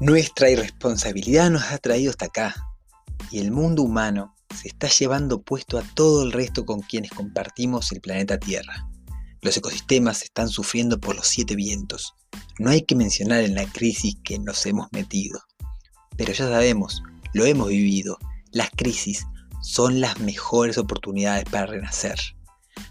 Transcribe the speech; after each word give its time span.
Nuestra 0.00 0.50
irresponsabilidad 0.50 1.50
nos 1.50 1.62
ha 1.72 1.78
traído 1.78 2.10
hasta 2.10 2.26
acá 2.26 2.54
y 3.30 3.38
el 3.38 3.50
mundo 3.50 3.82
humano 3.82 4.34
se 4.54 4.68
está 4.68 4.88
llevando 4.88 5.40
puesto 5.40 5.78
a 5.78 5.82
todo 5.94 6.22
el 6.22 6.32
resto 6.32 6.66
con 6.66 6.80
quienes 6.80 7.12
compartimos 7.12 7.90
el 7.92 8.02
planeta 8.02 8.38
Tierra. 8.38 8.90
Los 9.40 9.56
ecosistemas 9.56 10.22
están 10.22 10.50
sufriendo 10.50 11.00
por 11.00 11.16
los 11.16 11.26
siete 11.26 11.56
vientos. 11.56 12.14
No 12.58 12.68
hay 12.68 12.82
que 12.82 12.94
mencionar 12.94 13.40
en 13.40 13.54
la 13.54 13.64
crisis 13.64 14.18
que 14.22 14.38
nos 14.38 14.66
hemos 14.66 14.88
metido. 14.92 15.40
Pero 16.18 16.34
ya 16.34 16.46
sabemos, 16.46 17.02
lo 17.32 17.46
hemos 17.46 17.68
vivido, 17.68 18.18
las 18.52 18.68
crisis 18.76 19.26
son 19.62 20.02
las 20.02 20.20
mejores 20.20 20.76
oportunidades 20.76 21.44
para 21.44 21.64
renacer. 21.64 22.18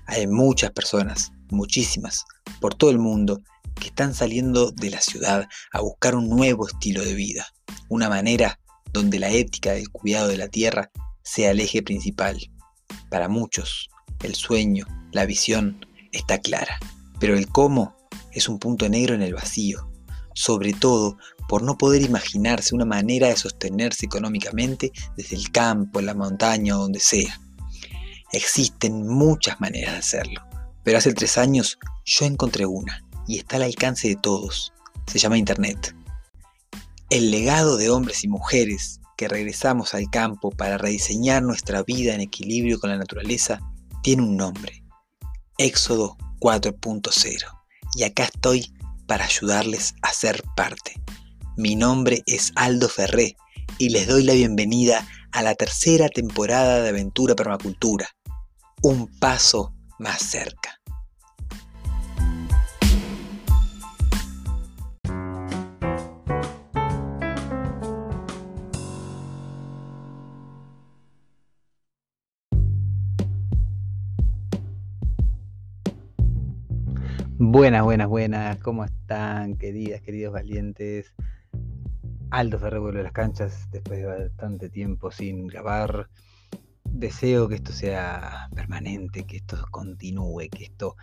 Hay 0.08 0.26
muchas 0.26 0.72
personas, 0.72 1.32
muchísimas, 1.52 2.26
por 2.60 2.74
todo 2.74 2.90
el 2.90 2.98
mundo, 2.98 3.44
que 3.76 3.88
están 3.88 4.14
saliendo 4.14 4.72
de 4.72 4.90
la 4.90 5.02
ciudad 5.02 5.48
a 5.72 5.82
buscar 5.82 6.16
un 6.16 6.30
nuevo 6.30 6.68
estilo 6.68 7.04
de 7.04 7.14
vida, 7.14 7.48
una 7.90 8.10
manera 8.10 8.60
donde 8.92 9.20
la 9.20 9.30
ética 9.30 9.74
del 9.74 9.90
cuidado 9.90 10.28
de 10.28 10.38
la 10.38 10.48
tierra 10.48 10.92
sea 11.24 11.52
el 11.52 11.60
eje 11.60 11.82
principal. 11.82 12.40
Para 13.10 13.28
muchos, 13.28 13.90
el 14.24 14.36
sueño, 14.36 14.86
la 15.12 15.26
visión 15.26 15.86
está 16.12 16.40
clara, 16.40 16.80
pero 17.20 17.38
el 17.38 17.48
cómo 17.48 17.96
es 18.32 18.48
un 18.48 18.60
punto 18.60 18.88
negro 18.90 19.16
en 19.16 19.22
el 19.22 19.34
vacío, 19.34 19.90
sobre 20.34 20.74
todo 20.74 21.18
por 21.48 21.64
no 21.64 21.78
poder 21.78 22.02
imaginarse 22.02 22.76
una 22.76 22.86
manera 22.86 23.28
de 23.28 23.38
sostenerse 23.38 24.06
económicamente 24.06 24.92
desde 25.16 25.36
el 25.36 25.52
campo, 25.52 26.02
la 26.02 26.14
montaña 26.14 26.78
o 26.78 26.82
donde 26.82 27.00
sea. 27.00 27.40
Existen 28.32 29.08
muchas 29.08 29.60
maneras 29.62 29.94
de 29.94 30.00
hacerlo, 30.00 30.42
pero 30.84 30.98
hace 30.98 31.14
tres 31.14 31.38
años 31.38 31.78
yo 32.04 32.26
encontré 32.26 32.66
una, 32.66 33.05
y 33.28 33.38
está 33.38 33.58
al 33.58 33.64
alcance 33.64 34.08
de 34.08 34.16
todos. 34.16 34.74
Se 35.08 35.20
llama 35.20 35.38
Internet. 35.38 35.96
El 37.10 37.32
legado 37.32 37.78
de 37.78 37.90
hombres 37.90 38.24
y 38.24 38.28
mujeres 38.28 39.00
que 39.18 39.28
regresamos 39.28 39.94
al 39.94 40.10
campo 40.10 40.52
para 40.52 40.78
rediseñar 40.78 41.44
nuestra 41.44 41.84
vida 41.84 42.14
en 42.14 42.22
equilibrio 42.22 42.80
con 42.80 42.90
la 42.90 42.98
naturaleza 42.98 43.60
tiene 44.02 44.24
un 44.24 44.36
nombre. 44.36 44.84
Éxodo 45.58 46.18
4.0. 46.40 47.46
Y 47.96 48.04
acá 48.04 48.26
estoy 48.26 48.74
para 49.08 49.26
ayudarles 49.26 49.96
a 50.02 50.12
ser 50.12 50.44
parte. 50.56 51.02
Mi 51.58 51.76
nombre 51.76 52.24
es 52.26 52.52
Aldo 52.56 52.90
Ferré 52.90 53.38
y 53.78 53.90
les 53.90 54.08
doy 54.08 54.24
la 54.24 54.34
bienvenida 54.34 55.08
a 55.32 55.42
la 55.42 55.56
tercera 55.56 56.10
temporada 56.10 56.82
de 56.82 56.90
Aventura 56.90 57.36
Permacultura. 57.36 58.10
Un 58.82 59.08
paso 59.20 59.74
más 60.00 60.22
cerca. 60.22 60.82
Buenas, 77.58 77.86
buenas, 77.86 78.10
buenas. 78.10 78.58
¿Cómo 78.58 78.84
están, 78.84 79.56
queridas, 79.56 80.02
queridos 80.02 80.34
valientes? 80.34 81.14
Aldo 82.30 82.60
Ferrer 82.60 82.82
vuelve 82.82 83.00
a 83.00 83.04
las 83.04 83.14
canchas 83.14 83.70
después 83.72 84.00
de 84.00 84.08
bastante 84.08 84.70
tiempo 84.70 85.10
sin 85.10 85.48
grabar. 85.48 86.10
Deseo 86.84 87.48
que 87.48 87.56
esto 87.56 87.72
sea 87.72 88.50
permanente, 88.54 89.24
que 89.24 89.38
esto 89.38 89.56
continúe, 89.72 90.50
que 90.52 90.66
esto 90.66 90.98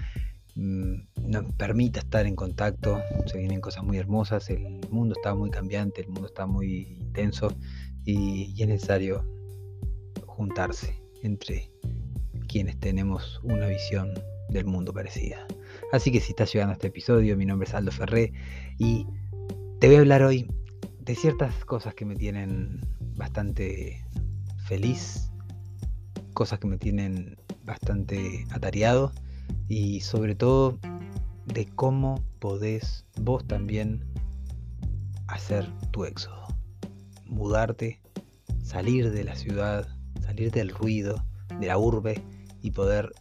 mm, 0.54 0.96
nos 1.22 1.54
permita 1.54 2.00
estar 2.00 2.26
en 2.26 2.36
contacto. 2.36 3.00
Se 3.24 3.38
vienen 3.38 3.62
cosas 3.62 3.82
muy 3.82 3.96
hermosas, 3.96 4.50
el 4.50 4.78
mundo 4.90 5.14
está 5.16 5.34
muy 5.34 5.48
cambiante, 5.48 6.02
el 6.02 6.08
mundo 6.08 6.26
está 6.26 6.44
muy 6.44 6.98
intenso 7.00 7.48
y 8.04 8.62
es 8.62 8.68
necesario 8.68 9.24
juntarse 10.26 11.02
entre 11.22 11.70
quienes 12.46 12.78
tenemos 12.78 13.40
una 13.42 13.68
visión 13.68 14.12
del 14.50 14.66
mundo 14.66 14.92
parecida. 14.92 15.46
Así 15.92 16.10
que 16.10 16.20
si 16.20 16.30
estás 16.30 16.50
llegando 16.50 16.70
a 16.70 16.72
este 16.72 16.86
episodio, 16.86 17.36
mi 17.36 17.44
nombre 17.44 17.68
es 17.68 17.74
Aldo 17.74 17.92
Ferré 17.92 18.32
y 18.78 19.06
te 19.78 19.88
voy 19.88 19.96
a 19.96 20.00
hablar 20.00 20.22
hoy 20.22 20.50
de 21.00 21.14
ciertas 21.14 21.66
cosas 21.66 21.94
que 21.94 22.06
me 22.06 22.16
tienen 22.16 22.80
bastante 23.14 24.02
feliz, 24.64 25.30
cosas 26.32 26.60
que 26.60 26.66
me 26.66 26.78
tienen 26.78 27.36
bastante 27.64 28.46
atareado 28.52 29.12
y 29.68 30.00
sobre 30.00 30.34
todo 30.34 30.78
de 31.44 31.66
cómo 31.74 32.24
podés 32.38 33.04
vos 33.20 33.46
también 33.46 34.02
hacer 35.26 35.70
tu 35.90 36.06
éxodo, 36.06 36.46
mudarte, 37.26 38.00
salir 38.62 39.10
de 39.10 39.24
la 39.24 39.36
ciudad, 39.36 39.86
salir 40.22 40.52
del 40.52 40.70
ruido, 40.70 41.22
de 41.60 41.66
la 41.66 41.76
urbe 41.76 42.22
y 42.62 42.70
poder 42.70 43.12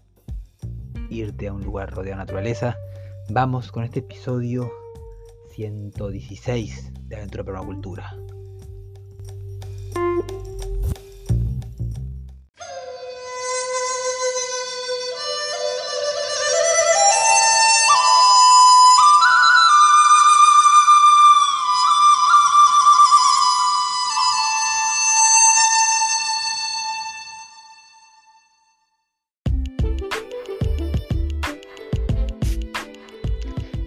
irte 1.12 1.48
a 1.50 1.54
un 1.54 1.64
lugar 1.64 1.92
rodeado 1.92 2.18
de 2.18 2.26
naturaleza, 2.26 2.78
vamos 3.30 3.72
con 3.72 3.84
este 3.84 4.00
episodio 4.00 4.72
116 5.50 6.94
de 7.08 7.16
Aventura 7.18 7.44
Permacultura. 7.44 8.16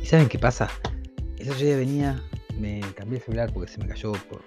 ¿Saben 0.04 0.28
qué 0.28 0.38
pasa? 0.38 0.68
Ese 1.38 1.64
día 1.64 1.76
venía, 1.76 2.22
me 2.60 2.80
cambié 2.94 3.18
el 3.18 3.24
celular 3.24 3.50
porque 3.52 3.72
se 3.72 3.78
me 3.78 3.88
cayó 3.88 4.12
por 4.12 4.42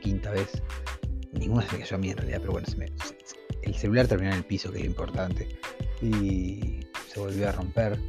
quinta 0.00 0.30
vez. 0.30 0.62
Ninguna 1.32 1.68
se 1.68 1.78
cayó 1.78 1.96
a 1.96 1.98
mí 1.98 2.10
en 2.10 2.16
realidad, 2.16 2.38
pero 2.40 2.52
bueno, 2.52 2.66
el 3.62 3.74
celular 3.74 4.08
terminó 4.08 4.30
en 4.32 4.38
el 4.38 4.44
piso, 4.44 4.72
que 4.72 4.78
es 4.78 4.84
lo 4.84 4.90
importante. 4.90 5.48
Y 6.00 6.80
se 7.08 7.20
volvió 7.20 7.48
a 7.48 7.52
romper. 7.52 8.00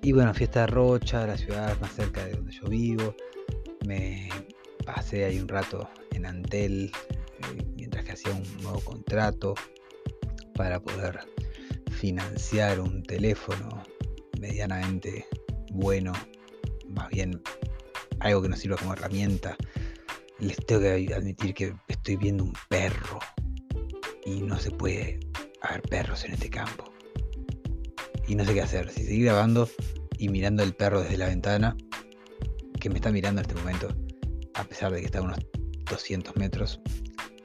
Y 0.00 0.12
bueno, 0.12 0.32
fiesta 0.32 0.60
de 0.60 0.68
Rocha, 0.68 1.26
la 1.26 1.36
ciudad 1.36 1.78
más 1.80 1.92
cerca 1.92 2.24
de 2.24 2.34
donde 2.34 2.52
yo 2.52 2.68
vivo. 2.68 3.14
Me 3.84 4.28
pasé 4.86 5.24
ahí 5.24 5.40
un 5.40 5.48
rato 5.48 5.90
en 6.12 6.24
Antel 6.24 6.92
eh, 7.40 7.64
mientras 7.76 8.04
que 8.04 8.12
hacía 8.12 8.32
un 8.32 8.62
nuevo 8.62 8.80
contrato 8.80 9.54
para 10.54 10.80
poder 10.80 11.18
financiar 11.90 12.78
un 12.80 13.02
teléfono 13.02 13.82
medianamente 14.38 15.26
bueno, 15.74 16.12
más 16.88 17.10
bien 17.10 17.42
algo 18.20 18.42
que 18.42 18.48
nos 18.48 18.60
sirva 18.60 18.76
como 18.76 18.92
herramienta. 18.94 19.56
Les 20.38 20.56
tengo 20.66 20.80
que 20.80 21.12
admitir 21.14 21.52
que 21.52 21.74
estoy 21.88 22.16
viendo 22.16 22.44
un 22.44 22.52
perro 22.68 23.18
y 24.24 24.40
no 24.40 24.58
se 24.58 24.70
puede 24.70 25.20
haber 25.60 25.82
perros 25.82 26.24
en 26.24 26.32
este 26.32 26.48
campo. 26.48 26.92
Y 28.26 28.36
no 28.36 28.44
sé 28.44 28.54
qué 28.54 28.62
hacer, 28.62 28.90
si 28.90 29.04
seguir 29.04 29.26
grabando 29.26 29.68
y 30.16 30.28
mirando 30.28 30.62
el 30.62 30.74
perro 30.74 31.02
desde 31.02 31.18
la 31.18 31.26
ventana, 31.26 31.76
que 32.80 32.88
me 32.88 32.96
está 32.96 33.10
mirando 33.10 33.40
en 33.40 33.48
este 33.48 33.60
momento, 33.60 33.88
a 34.54 34.64
pesar 34.64 34.92
de 34.92 35.00
que 35.00 35.06
está 35.06 35.18
a 35.18 35.22
unos 35.22 35.38
200 35.90 36.36
metros, 36.36 36.80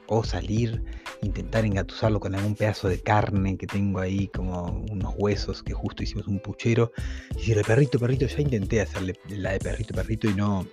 o 0.06 0.24
salir 0.24 0.82
intentar 1.22 1.64
engatusarlo 1.64 2.20
con 2.20 2.34
algún 2.34 2.54
pedazo 2.54 2.88
de 2.88 3.00
carne 3.00 3.56
que 3.56 3.66
tengo 3.66 4.00
ahí, 4.00 4.28
como 4.28 4.84
unos 4.90 5.14
huesos 5.16 5.62
que 5.62 5.72
justo 5.72 6.02
hicimos 6.02 6.26
un 6.26 6.40
puchero. 6.40 6.92
Y 7.32 7.38
decirle, 7.38 7.64
perrito, 7.64 7.98
perrito, 7.98 8.26
ya 8.26 8.40
intenté 8.40 8.80
hacerle 8.80 9.14
la 9.28 9.52
de 9.52 9.58
perrito, 9.58 9.94
perrito 9.94 10.28
y 10.28 10.34
no. 10.34 10.66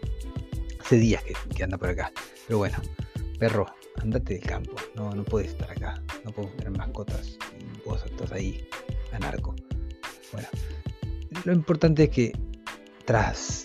Hace 0.80 0.98
días 0.98 1.24
que, 1.56 1.63
anda 1.63 1.77
por 1.77 1.89
acá. 1.89 2.12
Pero 2.48 2.60
bueno, 2.60 2.77
perro, 3.39 3.66
andate 3.98 4.36
del 4.36 4.44
campo. 4.44 4.75
No, 4.95 5.12
no 5.12 5.24
puedes 5.24 5.51
estar 5.51 5.69
acá. 5.72 6.01
No 6.24 6.31
podemos 6.31 6.56
tener 6.57 6.77
mascotas. 6.77 7.38
Y 7.60 7.88
vos 7.88 8.04
estás 8.06 8.31
ahí, 8.31 8.68
anarco. 9.12 9.56
Bueno, 10.31 10.48
lo 11.44 11.54
importante 11.54 12.04
es 12.04 12.10
que 12.10 12.31
tras 13.06 13.63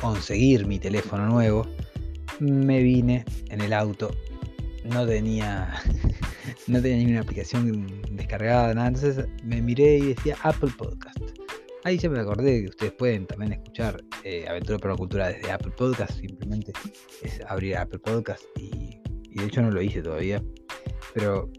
conseguir 0.00 0.66
mi 0.66 0.78
teléfono 0.78 1.26
nuevo, 1.26 1.66
me 2.40 2.82
vine 2.82 3.24
en 3.48 3.60
el 3.60 3.72
auto 3.72 4.10
no 4.84 5.06
tenía 5.06 5.74
no 6.66 6.80
tenía 6.80 6.98
ninguna 6.98 7.20
aplicación 7.20 8.02
descargada, 8.12 8.74
nada. 8.74 8.88
Entonces 8.88 9.26
me 9.42 9.60
miré 9.60 9.98
y 9.98 10.14
decía 10.14 10.36
Apple 10.42 10.70
Podcast. 10.76 11.18
Ahí 11.84 11.98
ya 11.98 12.08
me 12.08 12.20
acordé 12.20 12.62
que 12.62 12.68
ustedes 12.68 12.92
pueden 12.92 13.26
también 13.26 13.52
escuchar 13.52 14.02
eh, 14.22 14.46
Aventura 14.48 14.78
Permacultura 14.78 15.28
desde 15.28 15.50
Apple 15.50 15.72
Podcast. 15.76 16.18
Simplemente 16.18 16.72
es 17.22 17.40
abrir 17.46 17.76
Apple 17.76 17.98
Podcast 17.98 18.42
y, 18.56 19.00
de 19.36 19.44
hecho 19.44 19.60
no 19.60 19.70
lo 19.70 19.82
hice 19.82 20.00
todavía. 20.00 20.42
Pero 21.12 21.50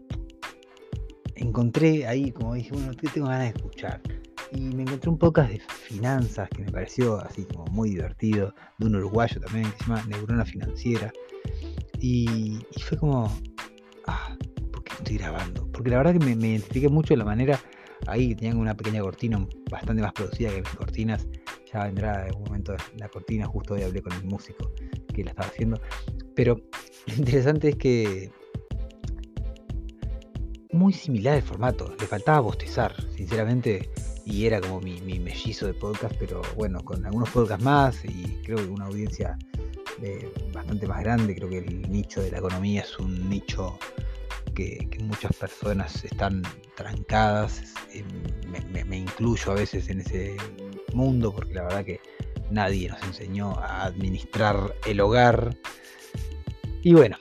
encontré 1.36 2.06
ahí, 2.06 2.32
como 2.32 2.54
dije, 2.54 2.70
bueno, 2.72 2.92
tengo 2.94 3.28
ganas 3.28 3.52
de 3.52 3.58
escuchar? 3.58 4.00
y 4.52 4.60
me 4.60 4.82
encontré 4.82 5.10
un 5.10 5.18
podcast 5.18 5.50
de 5.50 5.58
finanzas 5.58 6.48
que 6.50 6.62
me 6.62 6.70
pareció 6.70 7.20
así 7.20 7.44
como 7.44 7.64
muy 7.66 7.90
divertido, 7.90 8.54
de 8.78 8.86
un 8.86 8.96
uruguayo 8.96 9.40
también 9.40 9.70
que 9.70 9.78
se 9.78 9.84
llama 9.84 10.04
Neurona 10.08 10.44
Financiera. 10.44 11.12
Y, 12.08 12.64
fue 12.82 12.96
como, 12.96 13.36
ah, 14.06 14.36
¿por 14.70 14.84
qué 14.84 14.92
estoy 14.92 15.18
grabando? 15.18 15.66
Porque 15.72 15.90
la 15.90 15.96
verdad 15.96 16.12
que 16.12 16.20
me, 16.20 16.36
me 16.36 16.50
identifiqué 16.50 16.88
mucho 16.88 17.14
de 17.14 17.18
la 17.18 17.24
manera, 17.24 17.58
ahí 18.06 18.32
tenían 18.36 18.58
una 18.58 18.76
pequeña 18.76 19.00
cortina 19.00 19.44
bastante 19.68 20.02
más 20.02 20.12
producida 20.12 20.50
que 20.50 20.60
mis 20.60 20.70
cortinas, 20.70 21.26
ya 21.72 21.82
vendrá 21.82 22.22
en 22.22 22.28
algún 22.28 22.44
momento 22.44 22.76
la 22.96 23.08
cortina, 23.08 23.46
justo 23.46 23.74
hoy 23.74 23.82
hablé 23.82 24.02
con 24.02 24.12
el 24.12 24.22
músico 24.22 24.70
que 25.12 25.24
la 25.24 25.30
estaba 25.30 25.48
haciendo, 25.48 25.80
pero 26.36 26.60
lo 27.06 27.14
interesante 27.14 27.70
es 27.70 27.76
que 27.76 28.30
muy 30.70 30.92
similar 30.92 31.34
el 31.34 31.42
formato, 31.42 31.92
le 31.98 32.06
faltaba 32.06 32.38
bostezar, 32.38 32.94
sinceramente, 33.16 33.90
y 34.24 34.46
era 34.46 34.60
como 34.60 34.80
mi, 34.80 35.00
mellizo 35.00 35.66
de 35.66 35.74
podcast, 35.74 36.14
pero 36.20 36.40
bueno, 36.54 36.84
con 36.84 37.04
algunos 37.04 37.30
podcasts 37.30 37.64
más 37.64 38.04
y 38.04 38.38
creo 38.44 38.58
que 38.58 38.66
una 38.66 38.84
audiencia 38.84 39.36
bastante 40.52 40.86
más 40.86 41.02
grande, 41.02 41.34
creo 41.34 41.48
que 41.48 41.58
el 41.58 41.90
nicho 41.90 42.20
de 42.20 42.30
la 42.30 42.38
economía 42.38 42.82
es 42.82 42.98
un 42.98 43.28
nicho 43.28 43.78
que, 44.54 44.88
muchas 45.02 45.36
personas 45.36 46.04
están 46.04 46.42
trancadas, 46.74 47.74
eh, 47.92 48.02
me, 48.88 48.96
incluyo 48.96 49.52
a 49.52 49.54
veces 49.54 49.88
en 49.88 50.00
ese 50.00 50.36
mundo, 50.94 51.32
porque 51.32 51.54
la 51.54 51.62
verdad 51.64 51.84
que 51.84 52.00
nadie 52.50 52.88
nos 52.88 53.02
enseñó 53.02 53.52
a 53.58 53.84
administrar 53.84 54.74
el 54.86 55.00
hogar. 55.00 55.56
Y 56.82 56.94
bueno, 56.94 57.16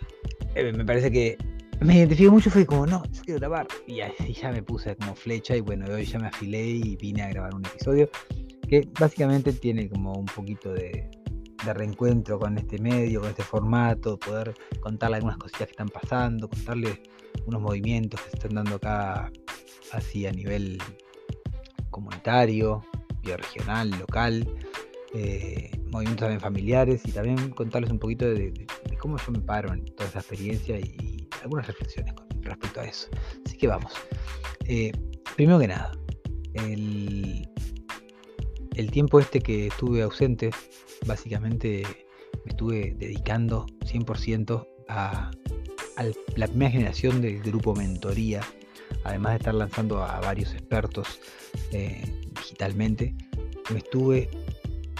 eh, 0.55 0.71
me 0.71 0.85
parece 0.85 1.11
que 1.11 1.37
me 1.81 1.97
identifico 1.97 2.31
mucho, 2.31 2.49
fue 2.49 2.65
como, 2.65 2.87
no, 2.87 3.03
yo 3.11 3.21
quiero 3.23 3.39
grabar. 3.39 3.67
Y 3.85 4.01
así 4.01 4.33
ya 4.33 4.51
me 4.51 4.63
puse 4.63 4.95
como 4.95 5.15
flecha 5.15 5.55
y 5.55 5.61
bueno, 5.61 5.85
hoy 5.93 6.05
ya 6.05 6.19
me 6.19 6.27
afilé 6.27 6.65
y 6.65 6.95
vine 6.95 7.23
a 7.23 7.29
grabar 7.29 7.53
un 7.53 7.65
episodio 7.65 8.09
que 8.67 8.87
básicamente 8.99 9.53
tiene 9.53 9.89
como 9.89 10.13
un 10.13 10.25
poquito 10.25 10.73
de, 10.73 11.07
de 11.65 11.73
reencuentro 11.73 12.39
con 12.39 12.57
este 12.57 12.77
medio, 12.79 13.21
con 13.21 13.29
este 13.29 13.43
formato, 13.43 14.17
poder 14.17 14.53
contarle 14.79 15.17
algunas 15.17 15.37
cositas 15.37 15.67
que 15.67 15.71
están 15.71 15.89
pasando, 15.89 16.49
contarle 16.49 17.01
unos 17.45 17.61
movimientos 17.61 18.21
que 18.21 18.29
se 18.29 18.37
están 18.37 18.55
dando 18.55 18.75
acá 18.75 19.31
así 19.91 20.25
a 20.25 20.31
nivel 20.31 20.77
comunitario, 21.89 22.83
bioregional, 23.21 23.89
local, 23.91 24.47
eh, 25.13 25.71
movimientos 25.91 26.25
también 26.25 26.41
familiares 26.41 27.01
y 27.05 27.11
también 27.11 27.49
contarles 27.51 27.89
un 27.89 27.99
poquito 27.99 28.25
de, 28.25 28.53
cómo 28.99 29.17
yo 29.17 29.31
me 29.31 29.39
paro 29.39 29.73
en 29.73 29.85
toda 29.85 30.09
esa 30.09 30.19
experiencia 30.19 30.79
y, 30.79 31.27
algunas 31.43 31.67
reflexiones 31.67 32.13
con 32.13 32.27
respecto 32.41 32.81
a 32.81 32.85
eso. 32.85 33.07
Así 33.45 33.55
que 33.55 33.67
vamos. 33.67 33.93
Eh, 34.65 34.91
primero 35.35 35.59
que 35.59 35.67
nada, 35.67 35.91
el, 36.55 37.47
el 38.75 38.91
tiempo 38.91 39.19
este 39.19 39.39
que 39.39 39.67
estuve 39.67 40.01
ausente, 40.01 40.51
básicamente 41.05 41.83
me 42.43 42.51
estuve 42.51 42.95
dedicando 42.97 43.65
100% 43.85 44.67
a, 44.89 45.31
la 46.35 46.47
primera 46.47 46.71
generación 46.71 47.21
del 47.21 47.41
grupo 47.41 47.73
Mentoría, 47.73 48.41
además 49.05 49.33
de 49.33 49.37
estar 49.37 49.53
lanzando 49.53 50.03
a 50.03 50.19
varios 50.19 50.53
expertos 50.53 51.21
eh, 51.71 52.03
digitalmente, 52.35 53.15
me 53.71 53.77
estuve 53.77 54.29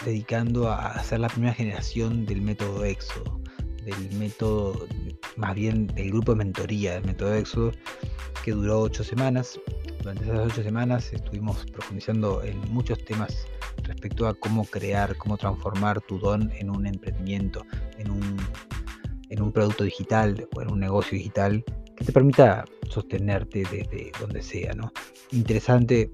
dedicando 0.06 0.70
a 0.70 0.88
hacer 0.88 1.20
la 1.20 1.28
primera 1.28 1.54
generación 1.54 2.26
del 2.26 2.42
método 2.42 2.86
Éxodo, 2.86 3.42
del 3.84 4.12
método, 4.18 4.88
más 5.36 5.54
bien 5.54 5.88
del 5.88 6.12
grupo 6.12 6.32
de 6.32 6.38
mentoría 6.38 6.94
del 6.94 7.06
método 7.06 7.34
Éxodo, 7.36 7.72
que 8.46 8.52
duró 8.52 8.82
ocho 8.82 9.04
semanas. 9.04 9.60
Durante 10.04 10.24
esas 10.24 10.52
ocho 10.52 10.62
semanas 10.62 11.12
estuvimos 11.12 11.66
profundizando 11.66 12.44
en 12.44 12.60
muchos 12.72 13.04
temas 13.04 13.48
respecto 13.82 14.28
a 14.28 14.36
cómo 14.36 14.66
crear, 14.66 15.18
cómo 15.18 15.36
transformar 15.36 16.00
tu 16.02 16.20
don 16.20 16.52
en 16.60 16.70
un 16.70 16.86
emprendimiento, 16.86 17.66
en 17.98 18.12
un, 18.12 18.38
en 19.30 19.42
un 19.42 19.52
producto 19.52 19.84
digital 19.84 20.48
o 20.56 20.62
en 20.62 20.72
un 20.72 20.80
negocio 20.80 21.18
digital 21.18 21.66
que 21.96 22.06
te 22.06 22.12
permita 22.12 22.66
sostenerte 22.88 23.64
desde 23.72 24.12
donde 24.20 24.44
sea. 24.44 24.74
¿no? 24.74 24.92
Interesante 25.32 26.12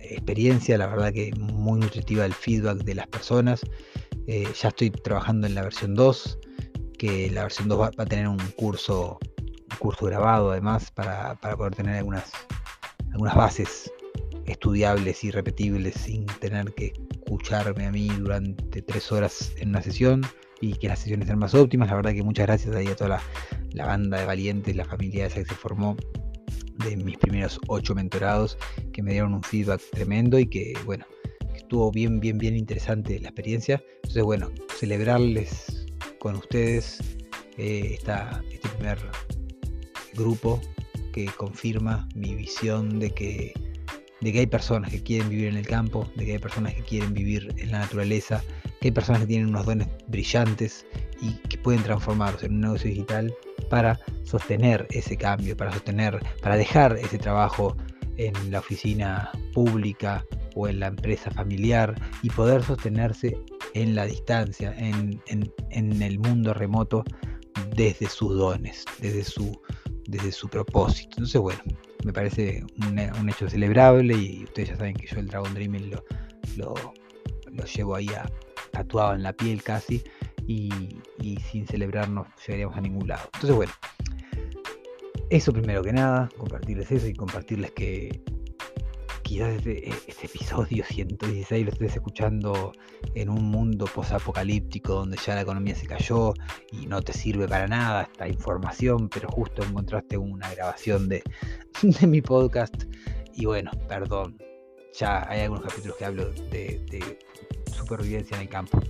experiencia, 0.00 0.78
la 0.78 0.86
verdad 0.86 1.12
que 1.12 1.32
muy 1.38 1.80
nutritiva 1.80 2.24
el 2.24 2.32
feedback 2.32 2.78
de 2.78 2.94
las 2.94 3.08
personas. 3.08 3.60
Eh, 4.26 4.48
ya 4.58 4.68
estoy 4.68 4.90
trabajando 4.90 5.46
en 5.46 5.54
la 5.54 5.60
versión 5.64 5.94
2, 5.94 6.38
que 6.98 7.30
la 7.30 7.42
versión 7.42 7.68
2 7.68 7.78
va, 7.78 7.90
a 7.94 8.06
tener 8.06 8.26
un 8.26 8.38
curso, 8.56 9.18
curso 9.78 10.06
grabado 10.06 10.50
además 10.50 10.90
para, 10.90 11.34
para 11.36 11.56
poder 11.56 11.74
tener 11.74 11.96
algunas, 11.96 12.30
algunas 13.12 13.34
bases 13.34 13.92
estudiables 14.46 15.24
y 15.24 15.30
repetibles 15.30 15.94
sin 15.94 16.26
tener 16.26 16.72
que 16.74 16.92
escucharme 17.10 17.86
a 17.86 17.92
mí 17.92 18.08
durante 18.08 18.82
tres 18.82 19.10
horas 19.12 19.52
en 19.58 19.70
una 19.70 19.82
sesión 19.82 20.22
y 20.60 20.74
que 20.74 20.88
las 20.88 21.00
sesiones 21.00 21.26
sean 21.26 21.38
más 21.38 21.54
óptimas. 21.54 21.88
La 21.88 21.96
verdad 21.96 22.12
que 22.12 22.22
muchas 22.22 22.46
gracias 22.46 22.74
ahí 22.74 22.86
a 22.86 22.96
toda 22.96 23.10
la, 23.10 23.22
la 23.72 23.86
banda 23.86 24.18
de 24.18 24.26
valientes, 24.26 24.74
la 24.76 24.84
familia 24.84 25.26
esa 25.26 25.40
que 25.40 25.46
se 25.46 25.54
formó 25.54 25.96
de 26.84 26.96
mis 26.96 27.18
primeros 27.18 27.58
ocho 27.68 27.94
mentorados 27.94 28.58
que 28.92 29.02
me 29.02 29.12
dieron 29.12 29.34
un 29.34 29.42
feedback 29.42 29.82
tremendo 29.90 30.38
y 30.38 30.46
que 30.46 30.74
bueno, 30.84 31.04
estuvo 31.54 31.90
bien, 31.90 32.20
bien, 32.20 32.38
bien 32.38 32.56
interesante 32.56 33.18
la 33.18 33.28
experiencia. 33.28 33.82
Entonces 33.96 34.22
bueno, 34.22 34.50
celebrarles 34.78 35.86
con 36.18 36.36
ustedes 36.36 37.00
eh, 37.58 37.98
este 37.98 38.68
primer 38.76 38.98
grupo 40.16 40.60
que 41.12 41.26
confirma 41.26 42.08
mi 42.14 42.34
visión 42.34 42.98
de 42.98 43.10
que 43.10 43.54
de 44.20 44.32
que 44.32 44.40
hay 44.40 44.46
personas 44.46 44.90
que 44.90 45.02
quieren 45.02 45.28
vivir 45.28 45.48
en 45.48 45.56
el 45.56 45.66
campo, 45.66 46.10
de 46.16 46.24
que 46.24 46.32
hay 46.32 46.38
personas 46.38 46.74
que 46.74 46.82
quieren 46.82 47.12
vivir 47.12 47.54
en 47.58 47.70
la 47.70 47.80
naturaleza, 47.80 48.42
que 48.80 48.88
hay 48.88 48.92
personas 48.92 49.20
que 49.22 49.26
tienen 49.26 49.48
unos 49.48 49.66
dones 49.66 49.88
brillantes 50.08 50.86
y 51.20 51.34
que 51.48 51.58
pueden 51.58 51.82
transformarse 51.82 52.46
en 52.46 52.54
un 52.54 52.60
negocio 52.62 52.90
digital 52.90 53.34
para 53.68 53.98
sostener 54.24 54.86
ese 54.90 55.16
cambio, 55.16 55.56
para 55.56 55.72
sostener, 55.72 56.18
para 56.42 56.56
dejar 56.56 56.96
ese 56.96 57.18
trabajo 57.18 57.76
en 58.16 58.32
la 58.50 58.60
oficina 58.60 59.30
pública 59.52 60.24
o 60.54 60.68
en 60.68 60.80
la 60.80 60.86
empresa 60.86 61.30
familiar 61.30 61.94
y 62.22 62.30
poder 62.30 62.62
sostenerse 62.62 63.38
en 63.74 63.94
la 63.94 64.06
distancia, 64.06 64.74
en, 64.78 65.20
en 65.26 66.02
el 66.02 66.18
mundo 66.18 66.54
remoto 66.54 67.04
desde 67.76 68.08
sus 68.08 68.34
dones, 68.36 68.86
desde 69.00 69.22
su, 69.22 69.60
desde 70.08 70.32
su 70.32 70.48
propósito. 70.48 71.10
Entonces, 71.16 71.40
bueno, 71.40 71.60
me 72.04 72.12
parece 72.12 72.64
un, 72.88 73.28
hecho 73.28 73.48
celebrable 73.48 74.14
y 74.14 74.44
ustedes 74.44 74.70
ya 74.70 74.76
saben 74.76 74.94
que 74.94 75.06
yo 75.06 75.18
el 75.18 75.26
Dragon 75.26 75.52
Dreaming 75.54 75.90
lo, 75.90 76.04
lo, 76.56 76.74
llevo 77.64 77.94
ahí 77.96 78.08
tatuado 78.70 79.14
en 79.14 79.22
la 79.22 79.32
piel 79.32 79.62
casi 79.62 80.02
y, 80.46 80.70
sin 81.50 81.66
celebrar 81.66 82.08
no 82.08 82.26
llegaríamos 82.46 82.76
a 82.76 82.80
ningún 82.80 83.08
lado. 83.08 83.28
Entonces 83.34 83.56
bueno, 83.56 83.72
eso 85.30 85.52
primero 85.52 85.82
que 85.82 85.92
nada, 85.92 86.28
compartirles 86.36 86.92
eso 86.92 87.08
y 87.08 87.14
compartirles 87.14 87.72
que 87.72 88.22
quizás 89.26 89.56
este, 89.66 89.92
episodio 90.22 90.84
116 90.84 91.64
lo 91.64 91.72
estés 91.72 91.96
escuchando 91.96 92.72
en 93.16 93.28
un 93.28 93.42
mundo 93.50 93.86
posapocalíptico 93.92 94.94
donde 94.94 95.16
ya 95.16 95.34
la 95.34 95.40
economía 95.40 95.74
se 95.74 95.86
cayó 95.86 96.32
y 96.70 96.86
no 96.86 97.02
te 97.02 97.12
sirve 97.12 97.48
para 97.48 97.66
nada 97.66 98.04
esta 98.04 98.28
información, 98.28 99.08
pero 99.08 99.28
justo 99.28 99.64
encontraste 99.64 100.16
una 100.16 100.48
grabación 100.54 101.08
de, 101.08 101.24
de 101.82 102.06
mi 102.06 102.22
podcast. 102.22 102.84
Y 103.34 103.46
bueno, 103.46 103.72
perdón, 103.88 104.38
ya 104.94 105.28
hay 105.28 105.40
algunos 105.40 105.64
capítulos 105.64 105.96
que 105.96 106.04
hablo 106.04 106.30
de, 106.30 107.18
supervivencia 107.76 108.36
en 108.36 108.42
el 108.42 108.48
campo, 108.48 108.80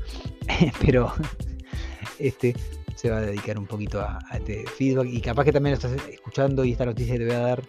pero 0.85 1.13
este 2.19 2.55
se 2.95 3.11
va 3.11 3.19
a 3.19 3.23
dedicar 3.23 3.59
un 3.59 3.67
poquito 3.67 4.01
a, 4.01 4.19
a, 4.31 4.37
este 4.37 4.67
feedback 4.67 5.09
y 5.11 5.21
capaz 5.21 5.45
que 5.45 5.53
también 5.53 5.73
lo 5.73 5.87
estás 5.87 6.09
escuchando 6.09 6.65
y 6.65 6.73
esta 6.73 6.85
noticia 6.85 7.17
te 7.17 7.25
voy 7.25 7.35
a 7.35 7.41
dar 7.41 7.63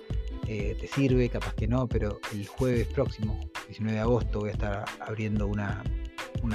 eh, 0.47 0.77
te 0.79 0.87
sirve, 0.87 1.29
capaz 1.29 1.53
que 1.55 1.67
no, 1.67 1.87
pero 1.87 2.19
el 2.33 2.47
jueves 2.47 2.87
próximo, 2.87 3.37
19 3.67 3.95
de 3.95 4.01
agosto, 4.01 4.39
voy 4.39 4.49
a 4.49 4.53
estar 4.53 4.85
abriendo 5.01 5.45
una, 5.47 5.83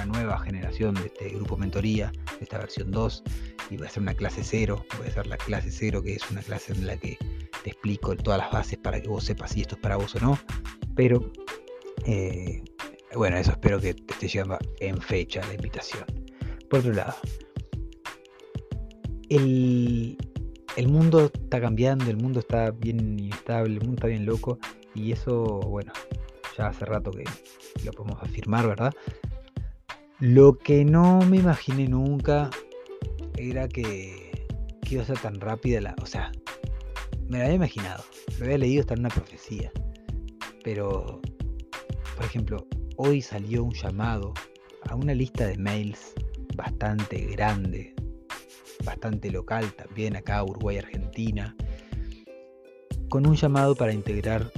nueva 0.07 0.39
generación 0.39 0.95
de 0.95 1.05
este 1.05 1.29
grupo 1.29 1.55
mentoría, 1.55 2.11
de 2.39 2.43
esta 2.43 2.57
versión 2.57 2.89
2, 2.89 3.23
y 3.69 3.77
voy 3.77 3.85
a 3.85 3.89
hacer 3.89 4.01
una 4.01 4.15
clase 4.15 4.43
0, 4.43 4.83
voy 4.97 5.07
a 5.07 5.09
hacer 5.09 5.27
la 5.27 5.37
clase 5.37 5.69
0, 5.69 6.01
que 6.01 6.13
es 6.13 6.31
una 6.31 6.41
clase 6.41 6.73
en 6.73 6.87
la 6.87 6.97
que 6.97 7.17
te 7.63 7.69
explico 7.69 8.15
todas 8.15 8.39
las 8.39 8.51
bases 8.51 8.79
para 8.79 8.99
que 8.99 9.07
vos 9.07 9.23
sepas 9.23 9.51
si 9.51 9.61
esto 9.61 9.75
es 9.75 9.81
para 9.81 9.97
vos 9.97 10.15
o 10.15 10.19
no, 10.19 10.39
pero 10.95 11.31
eh, 12.05 12.63
bueno, 13.15 13.37
eso 13.37 13.51
espero 13.51 13.79
que 13.79 13.93
te 13.93 14.13
esté 14.13 14.27
llegando 14.27 14.57
en 14.79 14.99
fecha 14.99 15.45
la 15.45 15.53
invitación. 15.53 16.05
Por 16.69 16.79
otro 16.79 16.93
lado, 16.93 17.15
el, 19.29 20.17
el 20.75 20.87
mundo 20.87 21.31
está 21.33 21.61
cambiando, 21.61 22.09
el 22.09 22.17
mundo 22.17 22.39
está 22.39 22.71
bien 22.71 23.19
inestable, 23.19 23.73
el 23.73 23.79
mundo 23.79 23.95
está 23.95 24.07
bien 24.07 24.25
loco 24.25 24.59
y 24.95 25.11
eso, 25.11 25.43
bueno, 25.61 25.91
ya 26.57 26.67
hace 26.67 26.85
rato 26.85 27.11
que 27.11 27.23
lo 27.83 27.91
podemos 27.91 28.21
afirmar, 28.21 28.67
¿verdad? 28.67 28.93
Lo 30.19 30.57
que 30.57 30.85
no 30.85 31.19
me 31.21 31.37
imaginé 31.37 31.87
nunca 31.87 32.49
era 33.37 33.67
que, 33.67 34.47
que 34.81 34.95
iba 34.95 35.03
a 35.03 35.05
ser 35.05 35.19
tan 35.19 35.39
rápida 35.39 35.81
la... 35.81 35.95
O 36.01 36.05
sea, 36.05 36.31
me 37.27 37.37
lo 37.37 37.43
había 37.43 37.55
imaginado, 37.55 38.03
lo 38.37 38.45
había 38.45 38.57
leído 38.57 38.81
hasta 38.81 38.93
en 38.93 39.01
una 39.01 39.09
profecía, 39.09 39.71
pero 40.63 41.21
por 42.15 42.25
ejemplo, 42.25 42.67
hoy 42.97 43.21
salió 43.21 43.63
un 43.63 43.73
llamado 43.73 44.33
a 44.89 44.95
una 44.95 45.13
lista 45.13 45.47
de 45.47 45.57
mails 45.57 46.13
bastante 46.55 47.17
grande, 47.25 47.93
bastante 48.83 49.31
local 49.31 49.73
también 49.73 50.15
acá, 50.15 50.43
Uruguay, 50.43 50.77
Argentina, 50.77 51.55
con 53.09 53.27
un 53.27 53.35
llamado 53.35 53.75
para 53.75 53.93
integrar 53.93 54.51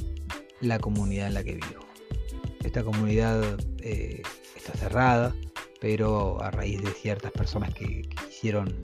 la 0.61 0.79
comunidad 0.79 1.27
en 1.27 1.33
la 1.33 1.43
que 1.43 1.55
vivo. 1.55 1.85
Esta 2.63 2.83
comunidad 2.83 3.57
eh, 3.79 4.21
está 4.55 4.73
cerrada, 4.73 5.35
pero 5.79 6.41
a 6.41 6.51
raíz 6.51 6.81
de 6.81 6.91
ciertas 6.91 7.31
personas 7.31 7.73
que, 7.73 8.03
quisieron 8.35 8.75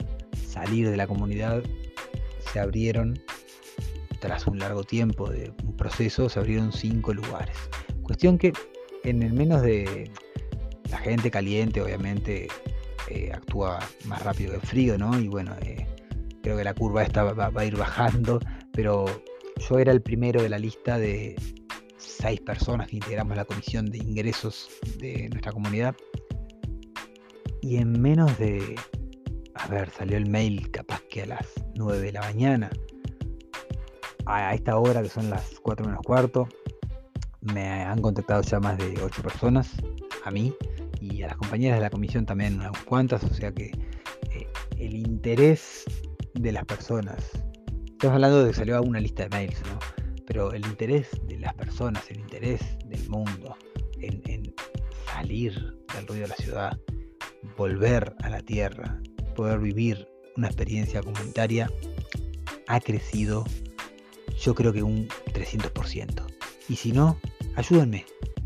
salir 0.46 0.90
de 0.90 0.96
la 0.96 1.06
comunidad, 1.06 1.62
se 2.52 2.58
abrieron, 2.58 3.22
tras 4.20 4.46
un 4.46 4.58
largo 4.58 4.82
tiempo 4.82 5.30
de 5.30 5.52
un 5.64 5.76
proceso, 5.76 6.28
se 6.28 6.38
abrieron 6.38 6.72
cinco 6.72 7.12
lugares. 7.14 7.56
Cuestión 8.02 8.38
que 8.38 8.52
en 9.04 9.22
el 9.22 9.32
menos 9.32 9.62
de 9.62 10.10
la 10.90 10.98
gente 10.98 11.30
caliente, 11.30 11.80
obviamente, 11.80 12.48
actúa 13.32 13.78
más 14.06 14.22
rápido 14.22 14.50
que 14.50 14.56
el 14.56 14.62
frío, 14.62 14.98
¿no? 14.98 15.18
Y 15.18 15.28
bueno, 15.28 15.54
eh, 15.62 15.86
creo 16.42 16.56
que 16.56 16.64
la 16.64 16.74
curva 16.74 17.02
esta 17.02 17.24
va, 17.24 17.50
a 17.54 17.64
ir 17.64 17.76
bajando, 17.76 18.40
pero 18.72 19.06
yo 19.56 19.78
era 19.78 19.92
el 19.92 20.02
primero 20.02 20.42
de 20.42 20.48
la 20.48 20.58
lista 20.58 20.98
de 20.98 21.36
seis 21.96 22.40
personas 22.40 22.88
que 22.88 22.96
integramos 22.96 23.36
la 23.36 23.44
comisión 23.44 23.86
de 23.86 23.98
ingresos 23.98 24.68
de 24.98 25.28
nuestra 25.30 25.52
comunidad. 25.52 25.94
Y 27.60 27.76
en 27.76 28.00
menos 28.00 28.36
de, 28.38 28.74
a 29.54 29.68
ver, 29.68 29.90
salió 29.90 30.16
el 30.16 30.28
mail 30.28 30.70
capaz 30.70 31.00
que 31.08 31.22
a 31.22 31.26
las 31.26 31.46
9 31.76 32.00
de 32.00 32.12
la 32.12 32.20
mañana, 32.20 32.70
a 34.26 34.54
esta 34.54 34.76
hora 34.78 35.02
que 35.02 35.08
son 35.08 35.30
las 35.30 35.60
4 35.62 35.86
menos 35.86 36.02
cuarto, 36.04 36.48
me 37.40 37.68
han 37.84 38.00
contactado 38.00 38.42
ya 38.42 38.58
más 38.58 38.78
de 38.78 39.00
8 39.00 39.22
personas, 39.22 39.70
a 40.24 40.30
mí 40.30 40.52
y 41.02 41.22
a 41.22 41.28
las 41.28 41.36
compañeras 41.36 41.78
de 41.78 41.82
la 41.82 41.90
comisión 41.90 42.26
también 42.26 42.54
unas 42.54 42.78
cuantas, 42.84 43.24
o 43.24 43.34
sea 43.34 43.52
que 43.52 43.72
eh, 44.30 44.46
el 44.78 44.94
interés 44.94 45.84
de 46.34 46.52
las 46.52 46.64
personas, 46.64 47.30
estamos 47.90 48.14
hablando 48.14 48.42
de 48.42 48.50
que 48.50 48.56
salió 48.56 48.80
una 48.82 49.00
lista 49.00 49.24
de 49.24 49.28
mails, 49.30 49.60
¿no? 49.66 49.78
pero 50.26 50.52
el 50.52 50.64
interés 50.66 51.08
de 51.26 51.38
las 51.38 51.54
personas, 51.54 52.08
el 52.10 52.20
interés 52.20 52.60
del 52.86 53.08
mundo 53.08 53.56
en, 54.00 54.22
en 54.26 54.54
salir 55.06 55.52
del 55.94 56.06
ruido 56.06 56.22
de 56.22 56.28
la 56.28 56.36
ciudad, 56.36 56.80
volver 57.56 58.14
a 58.22 58.30
la 58.30 58.40
tierra, 58.40 59.00
poder 59.34 59.58
vivir 59.58 60.08
una 60.36 60.46
experiencia 60.46 61.02
comunitaria, 61.02 61.70
ha 62.68 62.80
crecido 62.80 63.44
yo 64.42 64.54
creo 64.54 64.72
que 64.72 64.82
un 64.82 65.08
300%. 65.32 66.26
Y 66.68 66.76
si 66.76 66.92
no, 66.92 67.18
ayúdenme. 67.54 68.04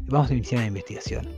Vamos 0.09 0.31
a 0.31 0.35
iniciar 0.35 0.59
una 0.59 0.69
investigación. 0.69 1.29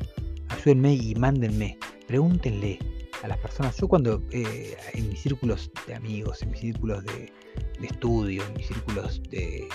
Ayúdenme 0.49 0.95
y 0.95 1.15
mándenme. 1.15 1.79
Pregúntenle 2.07 2.79
a 3.23 3.29
las 3.29 3.39
personas. 3.39 3.77
Yo 3.77 3.89
cuando 3.89 4.23
eh, 4.31 4.77
en 4.95 5.09
mis 5.09 5.21
círculos 5.21 5.71
de 5.87 5.95
amigos, 5.95 6.43
en 6.43 6.51
mis 6.51 6.61
círculos 6.61 7.05
de, 7.05 7.33
estudio, 7.83 8.45
en 8.47 8.55
mis 8.55 8.67
círculos 8.67 9.23
de, 9.31 9.69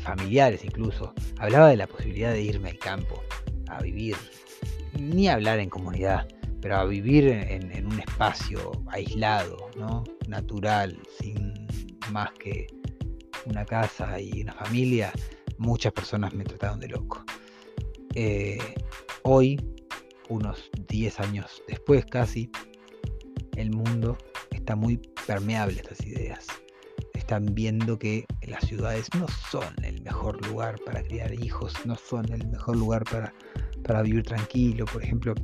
familiares 0.00 0.64
incluso, 0.64 1.14
hablaba 1.38 1.68
de 1.68 1.76
la 1.76 1.86
posibilidad 1.86 2.32
de 2.32 2.42
irme 2.42 2.70
al 2.70 2.78
campo, 2.78 3.22
a 3.68 3.80
vivir, 3.80 4.16
ni 4.98 5.28
hablar 5.28 5.58
en 5.58 5.70
comunidad, 5.70 6.28
pero 6.60 6.76
a 6.76 6.84
vivir 6.84 7.28
en, 7.28 7.86
un 7.86 8.00
espacio 8.00 8.72
aislado, 8.88 9.70
¿no? 9.76 10.04
natural, 10.28 10.98
sin 11.20 11.54
más 12.10 12.30
que 12.32 12.66
una 13.46 13.64
casa 13.64 14.20
y 14.20 14.42
una 14.42 14.52
familia, 14.52 15.12
muchas 15.58 15.92
personas 15.92 16.34
me 16.34 16.44
trataron 16.44 16.80
de 16.80 16.88
loco. 16.88 17.24
Eh, 18.14 18.58
hoy, 19.22 19.60
unos 20.28 20.70
10 20.88 21.20
años 21.20 21.62
después 21.68 22.04
casi, 22.06 22.50
el 23.56 23.70
mundo 23.70 24.16
está 24.50 24.76
muy 24.76 24.98
permeable 25.26 25.78
a 25.78 25.82
estas 25.82 26.06
ideas. 26.06 26.46
Están 27.14 27.46
viendo 27.54 27.98
que 27.98 28.26
las 28.46 28.64
ciudades 28.66 29.08
no 29.18 29.26
son 29.50 29.74
el 29.82 30.02
mejor 30.02 30.46
lugar 30.46 30.76
para 30.84 31.02
criar 31.02 31.32
hijos, 31.34 31.74
no 31.84 31.96
son 31.96 32.30
el 32.32 32.46
mejor 32.48 32.76
lugar 32.76 33.04
para, 33.04 33.32
para 33.82 34.02
vivir 34.02 34.24
tranquilo. 34.24 34.84
Por 34.84 35.02
ejemplo, 35.02 35.34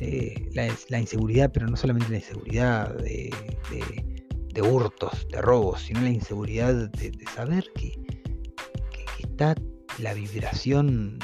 eh, 0.00 0.48
la, 0.52 0.98
inseguridad, 0.98 1.50
pero 1.52 1.66
no 1.66 1.76
solamente 1.76 2.10
la 2.10 2.18
inseguridad 2.18 2.94
de 2.96 3.30
de 4.52 4.62
hurtos, 4.62 5.26
de 5.30 5.40
robos, 5.40 5.82
sino 5.82 6.00
la 6.00 6.10
inseguridad 6.10 6.74
de, 6.90 7.12
saber 7.34 7.64
que, 7.74 7.98
está 9.18 9.54
la 9.98 10.14
vibración 10.14 11.18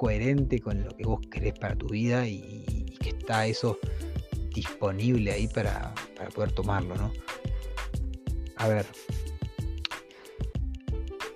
coherente 0.00 0.60
con 0.60 0.82
lo 0.82 0.96
que 0.96 1.04
vos 1.04 1.20
querés 1.30 1.52
para 1.58 1.76
tu 1.76 1.88
vida 1.88 2.26
y, 2.26 2.64
que 3.02 3.10
está 3.10 3.46
eso 3.46 3.78
disponible 4.54 5.30
ahí 5.30 5.46
para, 5.46 5.94
poder 6.34 6.52
tomarlo, 6.52 6.94
¿no? 6.96 7.12
A 8.56 8.68
ver, 8.68 8.86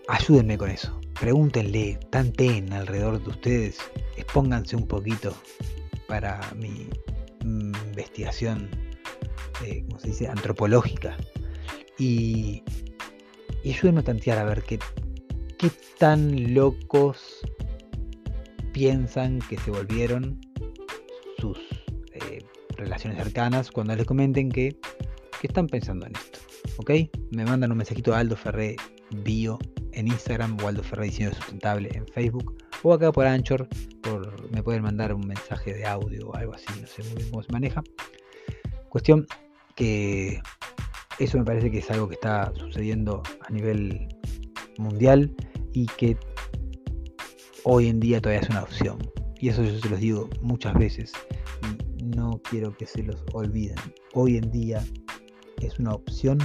ayúdenme 0.08 0.56
con 0.56 0.70
eso. 0.70 0.98
Pregúntenle, 1.20 1.98
tanteen 2.08 2.72
alrededor 2.72 3.22
de 3.22 3.30
ustedes, 3.30 3.78
expónganse 4.16 4.76
un 4.76 4.86
poquito 4.86 5.34
para 6.08 6.40
mi 6.56 6.88
investigación 7.42 8.70
eh, 9.62 9.84
se 9.98 10.08
dice?, 10.08 10.26
antropológica. 10.26 11.18
Y, 11.98 12.62
y 13.62 13.72
ayúdenme 13.72 14.00
a 14.00 14.04
tantear 14.04 14.38
a 14.38 14.44
ver 14.44 14.62
qué, 14.62 14.78
qué 15.58 15.70
tan 15.98 16.54
locos 16.54 17.42
piensan 18.74 19.38
que 19.48 19.56
se 19.56 19.70
volvieron 19.70 20.40
sus 21.38 21.56
eh, 22.12 22.44
relaciones 22.76 23.22
cercanas 23.22 23.70
cuando 23.70 23.94
les 23.94 24.04
comenten 24.04 24.50
que, 24.50 24.76
que, 25.40 25.46
están 25.46 25.68
pensando 25.68 26.06
en 26.06 26.16
esto. 26.16 26.40
¿Ok? 26.78 26.90
Me 27.30 27.44
mandan 27.44 27.70
un 27.70 27.78
mensajito 27.78 28.12
a 28.14 28.18
Aldo 28.18 28.36
Ferré 28.36 28.74
Bio 29.22 29.60
en 29.92 30.08
Instagram 30.08 30.58
o 30.60 30.66
Aldo 30.66 30.82
Ferré 30.82 31.04
Diseño 31.04 31.32
Sustentable 31.32 31.88
en 31.94 32.04
Facebook 32.08 32.56
o 32.82 32.92
acá 32.92 33.12
por 33.12 33.26
Anchor 33.26 33.68
por, 34.02 34.50
me 34.50 34.62
pueden 34.62 34.82
mandar 34.82 35.14
un 35.14 35.24
mensaje 35.24 35.72
de 35.72 35.86
audio 35.86 36.30
o 36.30 36.34
algo 36.34 36.54
así, 36.54 36.66
no 36.80 36.86
sé 36.88 37.04
muy 37.04 37.14
bien 37.14 37.30
cómo 37.30 37.42
se 37.44 37.52
maneja. 37.52 37.82
Cuestión 38.88 39.24
que 39.76 40.40
eso 41.20 41.38
me 41.38 41.44
parece 41.44 41.70
que 41.70 41.78
es 41.78 41.90
algo 41.92 42.08
que 42.08 42.14
está 42.14 42.52
sucediendo 42.56 43.22
a 43.46 43.52
nivel 43.52 44.08
mundial 44.78 45.32
y 45.72 45.86
que 45.86 46.16
hoy 47.64 47.88
en 47.88 48.00
día 48.00 48.20
todavía 48.20 48.42
es 48.42 48.50
una 48.50 48.62
opción. 48.62 48.98
Y 49.40 49.48
eso 49.48 49.62
yo 49.62 49.78
se 49.78 49.88
los 49.88 50.00
digo 50.00 50.30
muchas 50.40 50.74
veces 50.74 51.12
y 51.98 52.04
no 52.04 52.40
quiero 52.48 52.76
que 52.76 52.86
se 52.86 53.02
los 53.02 53.22
olviden. 53.32 53.76
Hoy 54.14 54.36
en 54.36 54.50
día 54.50 54.82
es 55.60 55.78
una 55.78 55.92
opción 55.94 56.38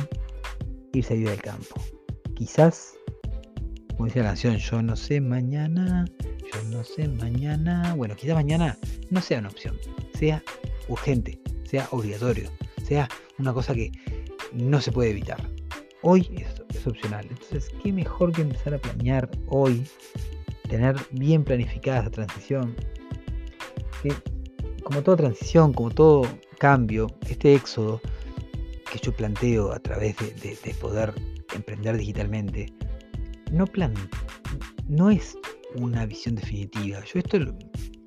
irse 0.94 1.14
a 1.14 1.18
vivir 1.18 1.30
al 1.30 1.42
campo. 1.42 1.76
Quizás, 2.36 2.96
como 3.96 4.06
dice 4.06 4.20
la 4.20 4.26
canción, 4.26 4.58
yo 4.58 4.82
no 4.82 4.96
sé 4.96 5.22
mañana, 5.22 6.06
yo 6.54 6.64
no 6.70 6.84
sé 6.84 7.08
mañana, 7.08 7.94
bueno, 7.96 8.16
quizás 8.16 8.36
mañana 8.36 8.78
no 9.10 9.22
sea 9.22 9.40
una 9.40 9.50
opción, 9.50 9.78
sea 10.14 10.44
urgente, 10.88 11.40
sea 11.64 11.88
obligatorio 11.92 12.50
sea 12.90 13.08
una 13.38 13.54
cosa 13.54 13.76
que 13.76 13.92
no 14.52 14.82
se 14.82 14.92
puede 14.92 15.12
evitar. 15.12 15.40
Hoy 16.02 16.28
es, 16.36 16.88
opcional. 16.88 17.28
Entonces, 17.30 17.70
¿qué 17.84 17.94
mejor 17.94 18.32
que 18.32 18.42
empezar 18.42 18.74
a 18.74 18.80
planear 18.80 19.30
hoy? 19.48 19.86
Tener 20.70 20.96
bien 21.12 21.44
planificada 21.44 22.02
esa 22.02 22.12
transición. 22.12 22.76
Que, 24.02 24.14
como 24.84 25.02
toda 25.04 25.18
transición, 25.18 25.74
como 25.74 25.90
todo 25.90 26.22
cambio, 26.58 27.08
este 27.28 27.56
éxodo 27.56 28.02
que 28.92 29.00
yo 29.00 29.12
planteo 29.12 29.72
a 29.72 29.80
través 29.80 30.16
de, 30.18 30.74
poder 30.80 31.14
emprender 31.54 31.98
digitalmente, 31.98 32.68
no, 33.52 33.66
plan, 33.66 33.94
no 34.88 35.12
es 35.12 35.38
una 35.76 36.06
visión 36.06 36.36
definitiva. 36.36 37.04
Yo 37.06 37.20
esto 37.20 37.38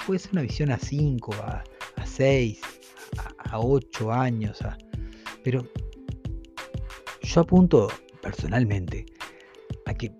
puede 0.07 0.19
ser 0.19 0.33
una 0.33 0.43
visión 0.43 0.71
a 0.71 0.79
5, 0.79 1.35
a, 1.35 1.63
a 1.97 2.07
6, 2.07 2.61
a 3.39 3.61
8 3.61 4.13
años, 4.13 4.59
pero 5.45 5.67
yo 7.23 7.41
apunto 7.41 7.89
personalmente 8.21 9.07
a 9.87 9.95
que 9.95 10.13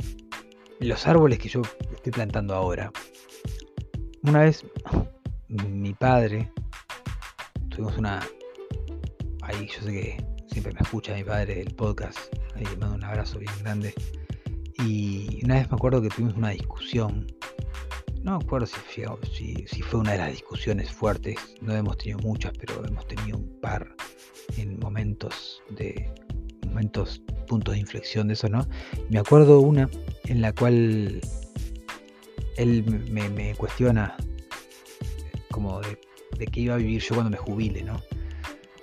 los 0.87 1.07
árboles 1.07 1.39
que 1.39 1.49
yo 1.49 1.63
estoy 1.93 2.13
plantando 2.13 2.55
ahora, 2.55 2.93
una 4.23 4.41
vez 4.41 4.65
mi 5.49 5.93
padre, 5.95 6.51
tuvimos 7.69 7.97
una, 7.99 8.21
ahí 9.43 9.69
yo 9.69 9.83
sé 9.83 9.93
que 9.93 10.27
siempre 10.51 10.73
me 10.75 10.81
escucha 10.81 11.15
mi 11.15 11.25
padre 11.25 11.61
el 11.61 11.75
podcast, 11.75 12.19
ahí 12.55 12.65
le 12.65 12.77
mando 12.77 12.97
un 12.97 13.05
abrazo 13.05 13.39
bien 13.39 13.53
grande, 13.61 13.95
y 14.85 15.41
una 15.45 15.55
vez 15.55 15.71
me 15.71 15.77
acuerdo 15.77 16.03
que 16.03 16.09
tuvimos 16.09 16.35
una 16.37 16.51
discusión 16.51 17.27
no 18.23 18.39
me 18.39 18.45
acuerdo 18.45 18.67
si, 18.67 19.67
si, 19.67 19.83
fue 19.83 20.01
una 20.01 20.13
de 20.13 20.19
las 20.19 20.31
discusiones 20.31 20.91
fuertes, 20.91 21.37
no 21.61 21.75
hemos 21.75 21.99
tenido 21.99 22.21
muchas, 22.21 22.53
pero 22.57 22.85
hemos 22.87 23.07
tenido 23.09 23.39
un 23.39 23.61
par 23.61 23.97
en 24.57 24.79
momentos 24.79 25.61
de 25.71 26.09
momentos, 26.69 27.21
puntos 27.43 27.75
de 27.75 27.81
inflexión 27.81 28.29
de 28.29 28.35
eso, 28.35 28.49
¿no? 28.49 28.67
Me 29.11 29.19
acuerdo 29.19 29.61
una 29.61 29.89
en 30.25 30.41
la 30.41 30.53
cual 30.53 31.21
él 32.57 32.85
me, 33.11 33.55
cuestiona 33.55 34.17
como 35.51 35.81
de, 35.81 35.99
de, 36.39 36.47
qué 36.47 36.61
iba 36.61 36.75
a 36.75 36.79
vivir 36.79 37.01
yo 37.01 37.15
cuando 37.15 37.31
me 37.31 37.37
jubile, 37.37 37.83
¿no? 37.83 38.01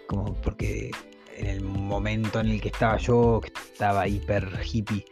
Como 0.08 0.34
porque 0.42 0.92
en 1.38 1.48
el 1.48 1.62
momento 1.62 2.40
en 2.40 2.48
el 2.48 2.62
que 2.62 2.70
estaba 2.70 2.98
yo, 2.98 3.42
que 3.42 3.52
estaba 3.72 4.08
hiper 4.08 4.48
hippie, 4.64 5.06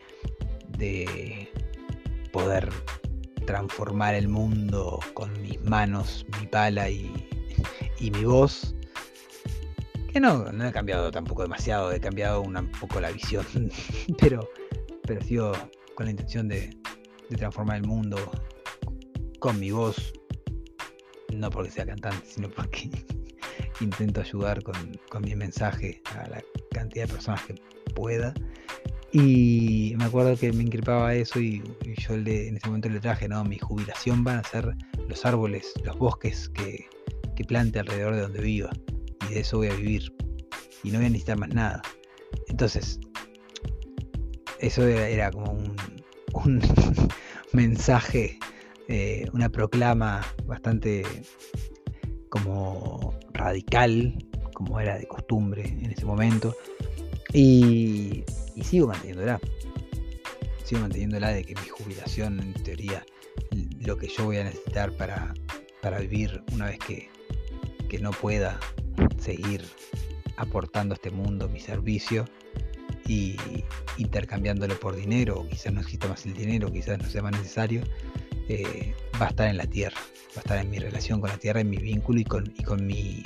de 0.78 1.50
poder 2.32 2.70
transformar 3.46 4.14
el 4.14 4.28
mundo 4.28 5.00
con 5.14 5.42
mis 5.42 5.62
manos, 5.62 6.26
mi 6.40 6.48
pala 6.48 6.90
y, 6.90 7.12
y 8.00 8.12
mi 8.12 8.26
voz, 8.26 8.76
no, 10.20 10.52
no 10.52 10.68
he 10.68 10.72
cambiado 10.72 11.12
tampoco 11.12 11.44
demasiado, 11.44 11.92
he 11.92 12.00
cambiado 12.00 12.42
un 12.42 12.72
poco 12.80 13.00
la 13.00 13.12
visión, 13.12 13.46
pero, 14.20 14.50
pero 15.04 15.22
sigo 15.22 15.52
con 15.96 16.06
la 16.06 16.12
intención 16.12 16.48
de, 16.48 16.76
transformar 17.36 17.78
el 17.78 17.88
mundo 17.88 18.18
con 19.40 19.60
mi 19.60 19.72
voz, 19.72 20.14
no 21.34 21.50
porque 21.50 21.72
sea 21.72 21.86
cantante, 21.86 22.26
sino 22.26 22.50
porque 22.50 22.90
intento 23.82 24.22
ayudar 24.22 24.64
con, 24.64 24.76
mi 25.22 25.36
mensaje 25.36 26.02
a 26.16 26.30
la 26.30 26.44
cantidad 26.72 27.06
de 27.06 27.14
personas 27.14 27.42
que 27.44 27.56
pueda. 27.94 28.34
Y 29.12 29.96
me 29.98 30.06
acuerdo 30.06 30.38
que 30.38 30.54
me 30.54 30.64
increpaba 30.64 31.16
eso 31.16 31.40
y, 31.40 31.64
yo 31.84 32.14
en 32.14 32.58
ese 32.58 32.68
momento 32.68 32.90
le 32.90 33.00
traje, 33.00 33.28
¿no? 33.28 33.44
Mi 33.44 33.58
jubilación 33.58 34.24
van 34.24 34.38
a 34.38 34.44
ser 34.44 34.76
los 35.08 35.26
árboles, 35.26 35.74
los 35.84 35.98
bosques 35.98 36.50
que, 36.50 36.86
que 37.36 37.44
plante 37.44 37.80
alrededor 37.80 38.16
de 38.16 38.22
donde 38.22 38.42
viva. 38.42 38.70
Y 39.30 39.34
de 39.34 39.40
eso 39.42 39.58
voy 39.58 39.68
a 39.68 39.76
vivir. 39.76 40.14
Y 40.84 40.92
no 40.92 41.00
voy 41.00 41.08
a 41.08 41.10
necesitar 41.10 41.38
más 41.38 41.50
nada. 41.50 41.82
Entonces, 42.48 43.00
eso 44.60 44.88
era, 44.88 45.32
como 45.32 45.52
un, 46.46 46.62
mensaje, 47.54 48.38
eh, 48.88 49.28
una 49.34 49.50
proclama 49.50 50.26
bastante 50.46 51.04
como 52.30 53.18
radical, 53.34 54.14
como 54.54 54.80
era 54.80 54.98
de 54.98 55.08
costumbre 55.08 55.68
en 55.68 55.92
ese 55.92 56.06
momento. 56.06 56.56
Y, 57.34 58.24
sigo 58.62 58.88
manteniéndola. 58.88 59.40
Sigo 60.64 60.82
manteniéndola 60.82 61.30
de 61.30 61.44
que 61.44 61.56
mi 61.56 61.68
jubilación, 61.68 62.40
en 62.40 62.54
teoría, 62.64 63.06
lo 63.80 63.98
que 63.98 64.08
yo 64.08 64.26
voy 64.26 64.38
a 64.38 64.44
necesitar 64.44 64.92
para, 64.94 65.34
para 65.82 66.00
vivir 66.00 66.44
una 66.54 66.66
vez 66.66 66.80
que, 66.80 67.10
que 67.88 68.00
no 68.00 68.12
pueda 68.12 68.60
seguir 69.18 69.64
aportando 70.38 70.94
a 70.94 70.96
este 70.96 71.12
mundo 71.12 71.50
mi 71.50 71.60
servicio 71.60 72.26
y 73.08 73.38
intercambiándolo 73.98 74.80
por 74.80 74.96
dinero, 74.96 75.46
quizás 75.50 75.74
no 75.74 75.82
exista 75.82 76.08
más 76.08 76.26
el 76.26 76.34
dinero, 76.34 76.72
quizás 76.72 77.00
no 77.00 77.10
sea 77.10 77.22
más 77.22 77.32
necesario, 77.32 77.82
eh, 78.50 78.94
va 79.20 79.28
a 79.28 79.30
estar 79.30 79.48
en 79.48 79.58
la 79.58 79.66
tierra, 79.66 79.98
va 80.30 80.38
a 80.38 80.40
estar 80.40 80.58
en 80.58 80.70
mi 80.70 80.80
relación 80.80 81.20
con 81.20 81.30
la 81.30 81.38
tierra, 81.38 81.62
en 81.62 81.70
mi 81.70 81.78
vínculo 81.78 82.20
y 82.20 82.26
con, 82.26 82.54
y 82.58 82.64
con 82.64 82.86
mi 82.86 83.24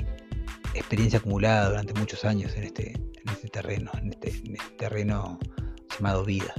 experiencia 0.73 1.19
acumulada 1.19 1.69
durante 1.69 1.93
muchos 1.93 2.25
años 2.25 2.55
en 2.55 2.63
este, 2.63 2.93
en 2.93 3.29
este 3.31 3.47
terreno, 3.49 3.91
en 3.97 4.09
este, 4.09 4.29
este 4.29 4.75
terreno 4.77 5.39
llamado 5.93 6.25
vida. 6.25 6.53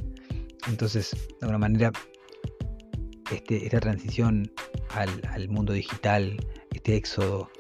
Entonces, 0.68 1.10
de 1.12 1.36
alguna 1.42 1.58
manera, 1.58 1.92
este, 3.30 3.64
esta 3.64 3.80
transición 3.80 4.50
al, 4.90 5.22
al, 5.30 5.48
mundo 5.48 5.72
digital, 5.72 6.36
este 6.72 6.96
éxodo 6.96 7.50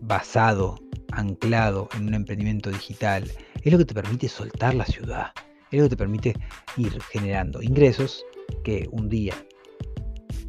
basado, 0.00 0.78
anclado 1.12 1.88
en 1.96 2.08
un 2.08 2.14
emprendimiento 2.14 2.70
digital, 2.70 3.30
es 3.62 3.72
lo 3.72 3.78
que 3.78 3.84
te 3.84 3.94
permite 3.94 4.28
soltar 4.28 4.74
la 4.74 4.86
ciudad, 4.86 5.32
es 5.70 5.78
lo 5.78 5.86
que 5.86 5.90
te 5.90 5.96
permite 5.96 6.34
ir 6.76 7.00
generando 7.02 7.62
ingresos 7.62 8.24
que 8.64 8.88
un 8.90 9.08
día 9.08 9.34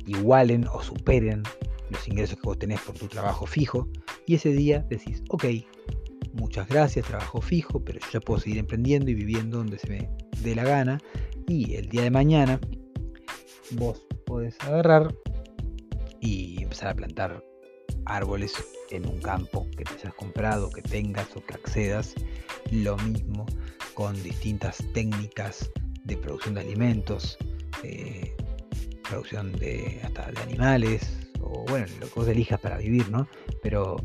igualen 0.05 0.65
o 0.67 0.81
superen 0.81 1.43
los 1.89 2.07
ingresos 2.07 2.37
que 2.37 2.47
vos 2.47 2.57
tenés 2.57 2.79
por 2.81 2.95
tu 2.95 3.07
trabajo 3.07 3.45
fijo 3.45 3.87
y 4.25 4.35
ese 4.35 4.51
día 4.51 4.85
decís, 4.89 5.23
ok, 5.29 5.45
muchas 6.33 6.67
gracias, 6.67 7.05
trabajo 7.05 7.41
fijo, 7.41 7.83
pero 7.83 7.99
yo 7.99 8.07
ya 8.13 8.19
puedo 8.19 8.39
seguir 8.39 8.57
emprendiendo 8.59 9.11
y 9.11 9.15
viviendo 9.15 9.57
donde 9.57 9.77
se 9.77 9.87
me 9.87 10.09
dé 10.41 10.55
la 10.55 10.63
gana 10.63 10.99
y 11.47 11.75
el 11.75 11.89
día 11.89 12.03
de 12.03 12.11
mañana 12.11 12.59
vos 13.71 14.05
podés 14.25 14.57
agarrar 14.61 15.13
y 16.21 16.61
empezar 16.63 16.89
a 16.89 16.95
plantar 16.95 17.43
árboles 18.05 18.53
en 18.89 19.07
un 19.07 19.19
campo 19.19 19.67
que 19.77 19.83
te 19.83 19.93
hayas 19.93 20.13
comprado, 20.13 20.69
que 20.69 20.81
tengas 20.81 21.27
o 21.35 21.45
que 21.45 21.53
accedas. 21.53 22.13
Lo 22.71 22.97
mismo 22.97 23.45
con 23.93 24.21
distintas 24.23 24.77
técnicas 24.93 25.69
de 26.03 26.17
producción 26.17 26.55
de 26.55 26.61
alimentos, 26.61 27.37
eh, 27.83 28.35
producción 29.07 29.51
de 29.53 29.99
hasta 30.03 30.31
de 30.31 30.41
animales, 30.41 31.29
o 31.41 31.65
bueno, 31.67 31.87
lo 31.99 32.07
que 32.07 32.13
vos 32.15 32.27
elijas 32.27 32.59
para 32.59 32.77
vivir, 32.77 33.09
¿no? 33.09 33.27
Pero 33.61 33.97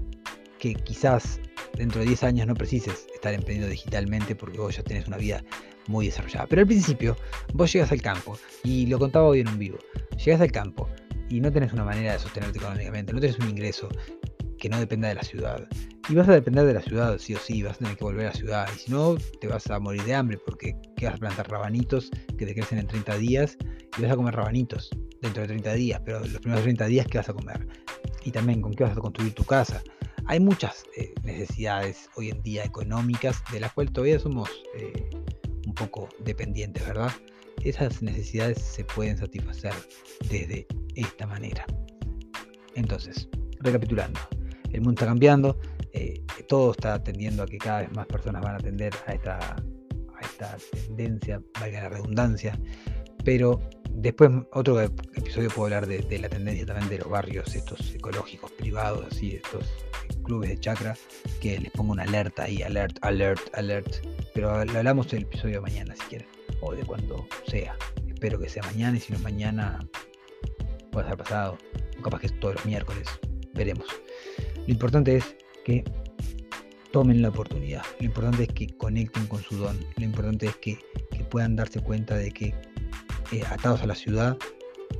que 0.59 0.75
quizás 0.75 1.41
dentro 1.77 2.01
de 2.01 2.07
10 2.07 2.25
años 2.25 2.47
no 2.47 2.55
precises 2.55 3.07
estar 3.15 3.35
emprendiendo 3.35 3.71
digitalmente 3.71 4.35
porque 4.35 4.59
vos 4.59 4.77
ya 4.77 4.83
tenés 4.83 5.07
una 5.07 5.17
vida 5.17 5.45
muy 5.87 6.07
desarrollada. 6.07 6.47
Pero 6.47 6.63
al 6.63 6.67
principio, 6.67 7.17
vos 7.53 7.73
llegas 7.73 7.93
al 7.93 8.03
campo, 8.03 8.39
y 8.65 8.87
lo 8.87 8.99
contaba 8.99 9.27
hoy 9.27 9.41
en 9.41 9.49
un 9.49 9.59
vivo, 9.59 9.79
llegas 10.25 10.41
al 10.41 10.51
campo 10.51 10.89
y 11.29 11.41
no 11.41 11.51
tenés 11.51 11.73
una 11.73 11.85
manera 11.85 12.13
de 12.13 12.19
sostenerte 12.19 12.59
económicamente, 12.59 13.13
no 13.13 13.21
tenés 13.21 13.39
un 13.39 13.49
ingreso 13.49 13.89
que 14.59 14.69
no 14.69 14.79
dependa 14.79 15.09
de 15.09 15.15
la 15.15 15.23
ciudad. 15.23 15.67
Y 16.09 16.15
vas 16.15 16.29
a 16.29 16.33
depender 16.33 16.65
de 16.65 16.75
la 16.75 16.83
ciudad, 16.83 17.19
sí 17.19 17.35
o 17.35 17.39
sí, 17.39 17.63
vas 17.63 17.77
a 17.77 17.79
tener 17.79 17.97
que 17.97 18.05
volver 18.05 18.27
a 18.27 18.29
la 18.31 18.35
ciudad. 18.35 18.69
Y 18.75 18.79
si 18.79 18.91
no, 18.93 19.17
te 19.41 19.49
vas 19.49 19.69
a 19.71 19.79
morir 19.81 20.05
de 20.05 20.15
hambre 20.15 20.39
porque 20.45 20.77
¿qué 20.97 21.07
vas 21.07 21.17
a 21.17 21.19
plantar 21.19 21.51
rabanitos 21.51 22.11
que 22.39 22.47
te 22.47 22.55
crecen 22.55 22.79
en 22.79 22.87
30 22.87 23.19
días 23.19 23.59
y 23.99 24.03
vas 24.03 24.13
a 24.13 24.17
comer 24.17 24.35
rabanitos 24.35 24.91
dentro 25.21 25.43
de 25.43 25.49
30 25.49 25.73
días, 25.75 26.01
pero 26.05 26.21
los 26.21 26.39
primeros 26.39 26.63
30 26.63 26.87
días, 26.87 27.07
¿qué 27.07 27.19
vas 27.19 27.29
a 27.29 27.33
comer? 27.33 27.67
Y 28.25 28.31
también, 28.31 28.61
¿con 28.61 28.73
qué 28.75 28.85
vas 28.85 28.97
a 28.97 29.01
construir 29.01 29.35
tu 29.35 29.45
casa? 29.45 29.83
Hay 30.27 30.41
muchas 30.41 30.85
eh, 30.97 31.15
necesidades 31.23 32.09
hoy 32.17 32.31
en 32.31 32.43
día 32.43 32.65
económicas 32.65 33.43
de 33.53 33.61
las 33.61 33.73
cuales 33.73 33.93
todavía 33.93 34.19
somos 34.19 34.51
eh, 34.77 35.09
un 35.67 35.75
poco 35.75 36.09
dependientes, 36.25 36.87
¿verdad? 36.87 37.13
Esas 37.67 38.01
necesidades 38.01 38.59
se 38.59 38.85
pueden 38.85 39.19
satisfacer 39.19 39.73
desde 40.31 40.69
esta 40.95 41.27
manera. 41.27 41.67
Entonces, 42.77 43.29
recapitulando, 43.59 44.21
el 44.73 44.83
mundo 44.83 44.93
está 44.93 45.07
cambiando, 45.07 45.59
eh, 45.93 46.23
todo 46.47 46.71
está 46.71 47.03
tendiendo 47.03 47.43
a 47.43 47.47
que 47.47 47.59
cada 47.59 47.81
vez 47.81 47.93
más 47.93 48.07
personas 48.07 48.41
van 48.43 48.55
a 48.55 48.59
atender 48.59 48.95
a 49.07 49.15
esta, 49.15 49.57
a 49.57 50.21
esta 50.21 50.57
tendencia, 50.87 51.43
valga 51.61 51.83
la 51.83 51.89
redundancia, 51.89 52.57
pero 53.25 53.61
después 53.91 54.31
otro 54.53 54.81
episodio 54.81 55.49
puedo 55.49 55.65
hablar 55.65 55.89
de, 55.89 56.19
la 56.21 56.29
tendencia 56.29 56.67
también 56.67 56.89
de 56.89 56.99
los 56.99 57.09
barrios 57.09 57.53
estos 57.53 57.93
ecológicos 57.93 58.53
privados, 58.53 59.05
así, 59.11 59.35
estos 59.35 59.65
clubes 60.23 60.51
de 60.51 60.61
chakra, 60.61 60.97
que 61.41 61.59
les 61.59 61.73
pongo 61.73 61.95
una 61.95 62.05
alerta 62.05 62.45
ahí, 62.45 62.63
alert, 62.63 62.97
alert, 63.03 63.43
alert, 63.55 64.07
pero 64.35 64.65
lo 64.65 64.79
hablamos 64.79 65.13
el 65.13 65.23
episodio 65.23 65.57
de 65.57 65.61
mañana 65.63 65.97
si 65.97 66.03
quieren, 66.03 66.29
de 66.75 66.85
cuando 66.85 67.27
sea, 67.47 67.77
espero 68.09 68.39
que 68.39 68.49
sea 68.49 68.63
mañana 68.65 68.97
y 68.97 69.01
si 69.01 69.13
no 69.13 69.19
mañana 69.21 69.79
puede 70.91 71.09
ser 71.09 71.17
pasado, 71.17 71.59
capaz 72.03 72.21
que 72.21 72.29
todos 72.29 72.55
los 72.57 72.67
miércoles, 72.67 73.07
veremos. 73.55 73.87
Lo 74.67 74.73
importante 74.73 75.17
es 75.17 75.37
que 75.65 75.85
tomen 76.93 77.21
la 77.23 77.29
oportunidad. 77.29 77.83
Lo 78.01 78.07
importante 78.07 78.45
es 78.45 78.49
que 78.49 78.69
conecten 78.77 79.27
con 79.27 79.43
su 79.43 79.57
don. 79.57 79.79
Lo 79.97 80.05
importante 80.05 80.47
es 80.47 80.57
que, 80.57 80.79
puedan 81.31 81.57
darse 81.57 81.81
cuenta 81.81 82.17
de 82.17 82.31
que 82.31 82.55
eh, 83.33 83.43
atados 83.51 83.83
a 83.83 83.87
la 83.87 83.97
ciudad, 83.97 84.39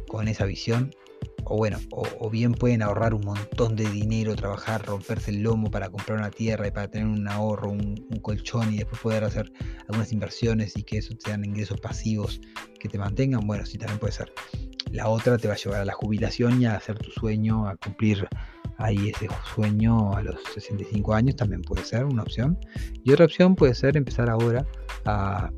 con 0.09 0.27
esa 0.29 0.45
visión, 0.45 0.91
o 1.49 1.57
bueno, 1.57 1.79
o, 1.93 2.29
bien 2.29 2.53
pueden 2.55 2.83
ahorrar 2.83 3.15
un 3.15 3.25
montón 3.25 3.77
de 3.77 3.89
dinero, 3.89 4.35
trabajar, 4.35 4.85
romperse 4.85 5.31
el 5.31 5.43
lomo 5.43 5.71
para 5.71 5.89
comprar 5.89 6.19
una 6.19 6.31
tierra 6.31 6.67
y 6.67 6.73
para 6.73 6.89
tener 6.89 7.07
un 7.07 7.29
ahorro, 7.29 7.71
un, 7.71 7.95
colchón 8.21 8.75
y 8.75 8.79
después 8.79 9.01
poder 9.01 9.23
hacer 9.23 9.53
algunas 9.83 10.13
inversiones 10.13 10.77
y 10.77 10.83
que 10.83 10.99
eso 10.99 11.15
sean 11.25 11.45
ingresos 11.45 11.81
pasivos 11.81 12.41
que 12.81 12.89
te 12.89 12.99
mantengan, 12.99 13.47
bueno, 13.47 13.65
sí 13.65 13.79
también 13.79 14.01
puede 14.01 14.13
ser. 14.13 14.33
La 14.91 15.09
otra 15.09 15.39
te 15.39 15.47
va 15.47 15.55
a 15.55 15.57
llevar 15.57 15.83
a 15.83 15.85
la 15.85 15.93
jubilación 15.93 16.61
y 16.61 16.67
a 16.67 16.75
hacer 16.75 16.99
tu 16.99 17.13
sueño, 17.13 17.69
a 17.69 17.77
cumplir 17.77 18.27
ahí 18.79 19.11
ese 19.11 19.29
sueño 19.55 20.15
a 20.15 20.23
los 20.23 20.43
65 20.53 21.15
años 21.15 21.37
también 21.37 21.63
puede 21.63 21.85
ser 21.85 22.07
una 22.07 22.23
opción. 22.23 22.59
Y 23.05 23.13
otra 23.13 23.27
opción 23.27 23.55
puede 23.55 23.77
ser 23.77 23.97
empezar 23.97 24.29
ahora 24.29 24.67
a 25.05 25.53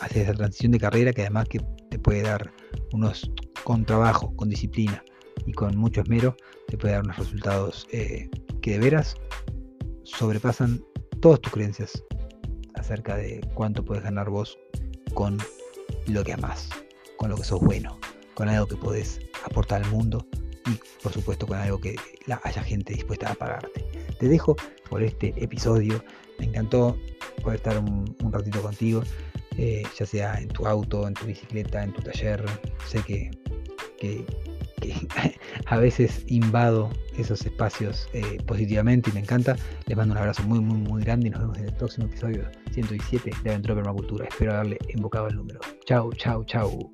hacer 0.00 0.22
esa 0.22 0.32
transición 0.32 0.72
de 0.72 0.80
carrera 0.80 1.12
que 1.12 1.20
además 1.20 1.46
que 1.48 1.60
te 1.90 1.98
puede 1.98 2.22
dar 2.22 2.50
unos 2.92 3.30
con 3.64 3.84
trabajo, 3.84 4.34
con 4.36 4.48
disciplina 4.48 5.02
y 5.46 5.52
con 5.52 5.76
mucho 5.76 6.02
esmero, 6.02 6.36
te 6.68 6.76
puede 6.76 6.94
dar 6.94 7.04
unos 7.04 7.18
resultados 7.18 7.86
eh, 7.92 8.28
que 8.60 8.72
de 8.72 8.78
veras 8.78 9.16
sobrepasan 10.02 10.82
todas 11.20 11.40
tus 11.40 11.52
creencias 11.52 12.02
acerca 12.74 13.16
de 13.16 13.40
cuánto 13.54 13.84
puedes 13.84 14.04
ganar 14.04 14.28
vos 14.28 14.58
con 15.14 15.38
lo 16.08 16.24
que 16.24 16.32
amás, 16.32 16.68
con 17.16 17.30
lo 17.30 17.36
que 17.36 17.44
sos 17.44 17.60
bueno, 17.60 17.98
con 18.34 18.48
algo 18.48 18.66
que 18.66 18.76
podés 18.76 19.20
aportar 19.44 19.82
al 19.82 19.90
mundo 19.90 20.26
y 20.66 20.78
por 21.02 21.12
supuesto 21.12 21.46
con 21.46 21.58
algo 21.58 21.80
que 21.80 21.96
haya 22.42 22.62
gente 22.62 22.94
dispuesta 22.94 23.30
a 23.30 23.34
pagarte. 23.34 23.84
Te 24.18 24.28
dejo 24.28 24.56
por 24.88 25.02
este 25.02 25.32
episodio. 25.42 26.02
Me 26.38 26.46
encantó 26.46 26.98
poder 27.42 27.56
estar 27.56 27.78
un, 27.78 28.16
ratito 28.32 28.60
contigo, 28.60 29.02
eh, 29.56 29.84
ya 29.96 30.06
sea 30.06 30.34
en 30.40 30.48
tu 30.48 30.66
auto, 30.66 31.06
en 31.06 31.14
tu 31.14 31.26
bicicleta, 31.26 31.82
en 31.82 31.92
tu 31.92 32.02
taller. 32.02 32.44
Sé 32.86 33.00
que, 33.02 33.30
que 33.98 34.24
a 35.66 35.78
veces 35.78 36.24
invado 36.26 36.90
esos 37.16 37.44
espacios 37.44 38.08
eh, 38.12 38.38
positivamente 38.46 39.10
y 39.10 39.12
me 39.14 39.20
encanta. 39.20 39.56
Les 39.86 39.96
mando 39.96 40.12
un 40.12 40.18
abrazo 40.18 40.42
muy, 40.42 40.60
muy, 40.60 40.78
muy 40.78 41.02
grande 41.02 41.28
y 41.28 41.30
nos 41.30 41.40
vemos 41.40 41.58
en 41.58 41.64
el 41.66 41.74
próximo 41.74 42.06
episodio 42.06 42.48
117 42.72 43.30
de 43.42 43.50
Aventura 43.50 43.74
Permacultura. 43.74 44.26
Espero 44.26 44.54
haberle 44.54 44.78
invocado 44.94 45.28
el 45.28 45.36
número. 45.36 45.60
Chau, 45.84 46.12
chau, 46.12 46.44
chau. 46.44 46.90